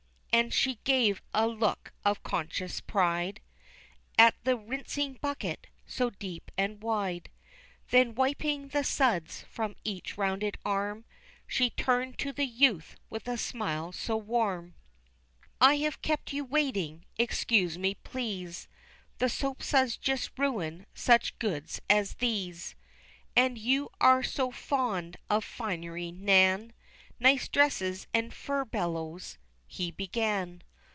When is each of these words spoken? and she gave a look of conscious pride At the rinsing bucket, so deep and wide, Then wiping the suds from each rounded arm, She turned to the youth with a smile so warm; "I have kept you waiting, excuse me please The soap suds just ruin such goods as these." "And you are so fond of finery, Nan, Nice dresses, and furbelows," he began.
and 0.33 0.53
she 0.53 0.75
gave 0.85 1.21
a 1.33 1.45
look 1.45 1.91
of 2.05 2.23
conscious 2.23 2.79
pride 2.79 3.41
At 4.17 4.33
the 4.45 4.55
rinsing 4.55 5.17
bucket, 5.21 5.67
so 5.85 6.09
deep 6.09 6.51
and 6.57 6.81
wide, 6.81 7.29
Then 7.89 8.15
wiping 8.15 8.69
the 8.69 8.85
suds 8.85 9.41
from 9.49 9.75
each 9.83 10.17
rounded 10.17 10.57
arm, 10.63 11.03
She 11.47 11.69
turned 11.69 12.17
to 12.19 12.31
the 12.31 12.45
youth 12.45 12.95
with 13.09 13.27
a 13.27 13.37
smile 13.37 13.91
so 13.91 14.15
warm; 14.15 14.73
"I 15.59 15.75
have 15.79 16.01
kept 16.01 16.31
you 16.31 16.45
waiting, 16.45 17.03
excuse 17.17 17.77
me 17.77 17.95
please 17.95 18.69
The 19.17 19.29
soap 19.29 19.61
suds 19.61 19.97
just 19.97 20.31
ruin 20.39 20.85
such 20.93 21.37
goods 21.39 21.81
as 21.89 22.15
these." 22.15 22.73
"And 23.35 23.57
you 23.57 23.89
are 23.99 24.23
so 24.23 24.49
fond 24.49 25.17
of 25.29 25.43
finery, 25.43 26.09
Nan, 26.09 26.71
Nice 27.19 27.49
dresses, 27.49 28.07
and 28.13 28.33
furbelows," 28.33 29.37
he 29.73 29.89
began. 29.89 30.61